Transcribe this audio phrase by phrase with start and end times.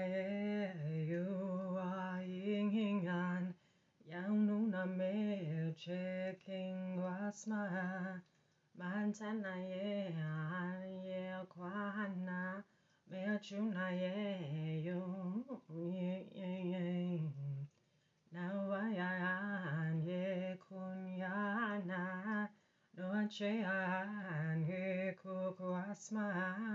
[0.00, 3.44] Alekunaye yua yingan
[4.10, 8.22] yaununa me checking wasma
[8.78, 10.14] mantana ye
[11.08, 12.64] ye kwana
[13.10, 15.02] me chuna ye yo
[16.34, 17.20] ye
[18.32, 22.02] nawayan ye kunyana
[22.96, 26.69] no chean ye kukwasman no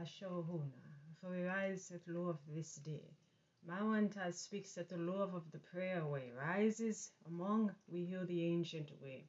[0.00, 0.88] Ashohuna,
[1.20, 3.10] for we rise with love this day.
[3.68, 8.90] Mawanta speaks that the love of the prayer way rises among we hear the ancient
[9.02, 9.28] way.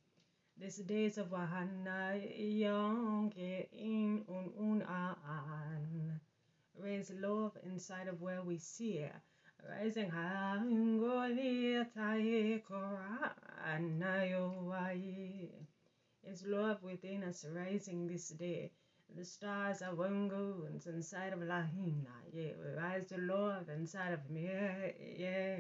[0.58, 6.22] This days of Wahana Yonke in un un an.
[6.78, 9.14] Raise love inside of where we see it.
[9.70, 10.12] Rising
[13.72, 15.50] koranayo
[16.24, 18.72] is love within us rising this day.
[19.14, 22.54] The stars are wangoons inside of Lahina, yeah.
[22.58, 24.50] We rise to love inside of me,
[25.18, 25.58] yeah.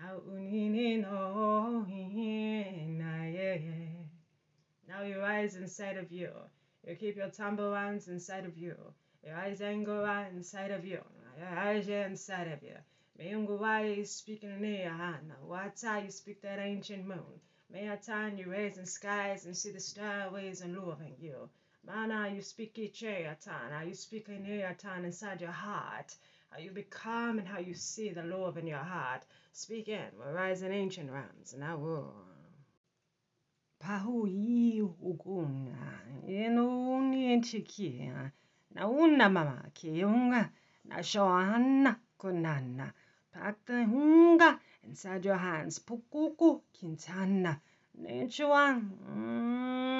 [0.00, 3.58] Now unini no hina, yeah.
[4.88, 6.30] Now you rise inside of you.
[6.86, 8.76] You keep your tumblewans inside of you.
[9.24, 11.02] Your eyes angora inside of you.
[11.38, 12.76] Your eyes inside of you.
[13.18, 15.32] Mayunguwai is speaking in hand.
[15.44, 17.40] Wata you speak that ancient moon.
[17.68, 21.48] May turn you raise in skies and see the starways and loving you.
[21.86, 26.16] Mana, you speak each atan, how you speak in atan inside your heart,
[26.50, 29.26] how you become and how you see the love in your heart.
[29.52, 32.14] Speak in, we're rising ancient realms, and I will.
[33.82, 38.10] Pahu yi uguna, yenuni enchiki,
[38.74, 40.50] na una mama ki yunga,
[40.86, 42.92] na shoana kunana,
[43.30, 47.60] pack the hunga inside your hands, pukuku kintana,
[48.00, 48.90] nachuan.
[49.06, 49.93] Mm.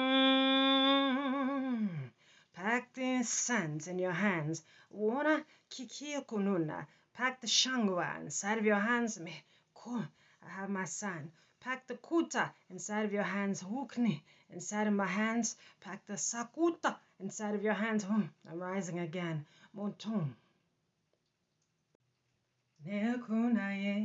[2.75, 4.61] Pack the sands in your hands,
[4.93, 9.33] kikia kununa, pack the shangwa inside of your hands, me
[9.73, 10.03] ko,
[10.45, 11.31] I have my son.
[11.61, 14.19] Pack the kuta inside of your hands, hukni
[14.49, 19.45] inside of my hands, pack the sakuta inside of your hands, hum, I'm rising again,
[19.73, 20.35] montum.
[22.85, 24.03] Nekunaye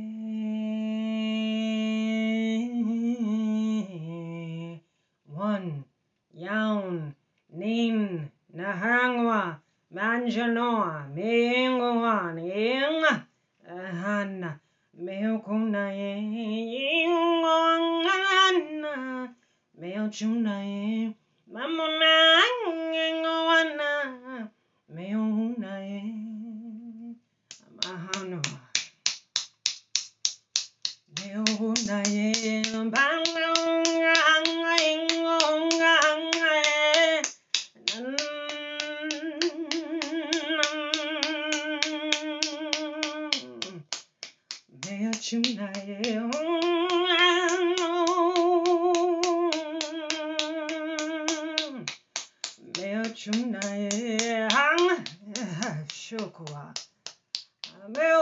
[5.25, 5.83] one.
[6.33, 7.13] Yaun
[7.49, 9.59] nin Nahangwa,
[9.93, 13.05] Manjanoa, Mingwan, Ying,
[13.65, 14.59] Hanna,
[14.99, 15.87] Meokuna,
[16.73, 19.35] Yingon, Hanna,
[19.79, 21.15] Meochuna,
[21.47, 22.41] Mamona,
[22.93, 24.49] Yingoana,
[24.93, 25.80] Meohuna,
[45.21, 46.31] 주나예요.
[52.75, 54.47] 매어 주나예.
[55.93, 56.73] 쇼코와
[57.89, 58.21] 매어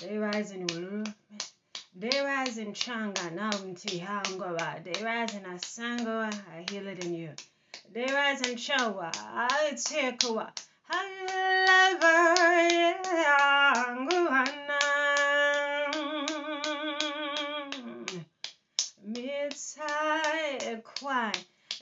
[0.00, 1.04] They rise in Ulu.
[1.96, 3.32] They rise in Changa.
[3.32, 4.84] Now in Tihangoa.
[4.84, 6.32] They rise in Asangoa.
[6.54, 7.30] I heal it in you.
[7.92, 9.10] They rise in Chawa.
[9.14, 10.22] I take.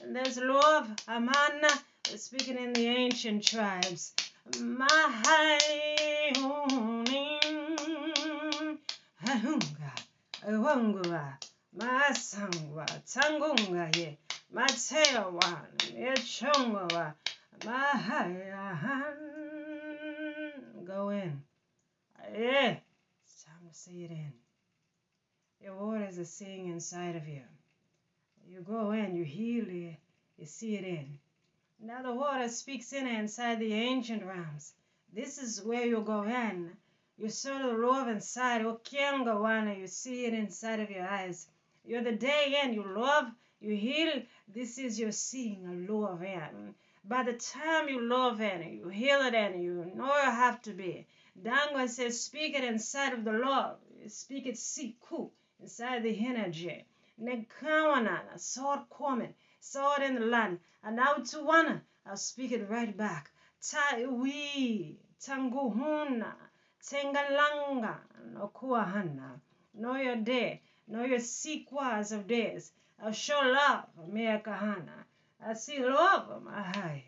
[0.01, 1.69] And there's love, Amana,
[2.15, 4.13] speaking in the ancient tribes.
[9.25, 9.91] Mahunga,
[10.45, 11.37] Wangua,
[11.75, 14.17] Masangwa, Tangunga, ye,
[14.53, 17.13] Matewa, Yechonga,
[17.61, 19.15] Mahayan.
[20.85, 21.41] Go in.
[22.33, 22.75] Yeah,
[23.23, 24.33] it's time to see it in.
[25.63, 27.41] Your waters are seeing inside of you.
[28.47, 29.97] You go in, you heal it,
[30.37, 31.19] you see it in.
[31.81, 34.73] Now the water speaks in inside the ancient realms.
[35.13, 36.77] This is where you go in.
[37.17, 38.65] You saw the love inside.
[38.65, 41.47] Oh, Okianga you see it inside of your eyes.
[41.85, 42.73] You're the day in.
[42.73, 44.21] You love, you heal.
[44.47, 46.75] This is your seeing a love in.
[47.05, 50.73] By the time you love in, you heal it in, you know you have to
[50.73, 51.07] be.
[51.41, 53.77] Dangwa says, speak it inside of the love.
[54.07, 56.85] Speak it siku, inside the energy.
[57.19, 60.59] Nekawana, sword coming, sword in the land.
[60.83, 63.31] And now to one, I'll speak it right back.
[63.61, 66.33] Taiwi, tanguhuna,
[66.81, 67.99] tengalanga,
[68.33, 69.39] no kuahana.
[69.73, 72.71] Know your day, know your sequence of days.
[73.03, 75.05] I'll show love, meakahana.
[75.45, 77.03] I see love, my high.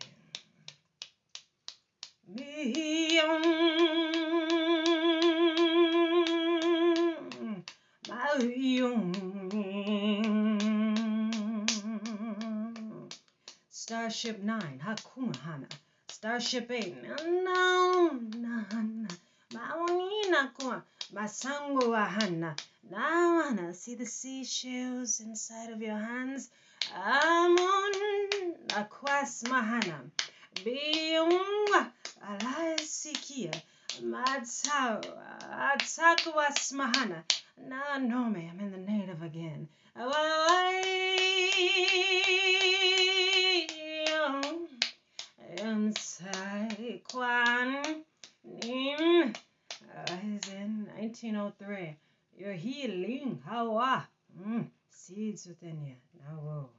[13.70, 15.68] Starship 9, Hakumahana.
[15.68, 15.91] Starship
[16.24, 18.64] 8, no, no,
[19.52, 22.56] Maunina Kuma, Masango Ahana.
[22.88, 26.48] Now, see the seashells inside of your hands.
[26.94, 30.10] Amun Aquas Mahana.
[30.54, 31.90] Biunga
[32.24, 33.60] Alaisikia.
[34.04, 35.02] Matsao.
[35.50, 37.24] Atsakuas Mahana.
[37.66, 39.66] Now, no, me, I'm in the native again.
[39.96, 41.11] Inside
[51.22, 51.96] 1903.
[52.36, 54.08] Your healing, hawa.
[54.40, 54.66] Mm.
[54.90, 55.94] Seeds within you.
[56.18, 56.70] Now, whoa.